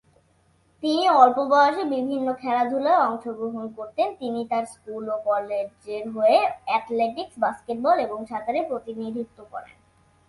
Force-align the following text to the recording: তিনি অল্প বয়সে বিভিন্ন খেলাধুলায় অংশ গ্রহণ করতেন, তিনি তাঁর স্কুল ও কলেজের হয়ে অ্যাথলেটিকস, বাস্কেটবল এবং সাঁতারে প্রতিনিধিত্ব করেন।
তিনি 0.83 1.03
অল্প 1.15 1.37
বয়সে 1.45 1.83
বিভিন্ন 1.85 2.27
খেলাধুলায় 2.33 3.03
অংশ 3.07 3.23
গ্রহণ 3.39 3.65
করতেন, 3.77 4.07
তিনি 4.19 4.39
তাঁর 4.45 4.65
স্কুল 4.65 5.03
ও 5.09 5.17
কলেজের 5.25 6.03
হয়ে 6.09 6.37
অ্যাথলেটিকস, 6.65 7.35
বাস্কেটবল 7.39 7.97
এবং 7.99 8.19
সাঁতারে 8.25 8.61
প্রতিনিধিত্ব 8.67 9.37
করেন। 9.51 9.75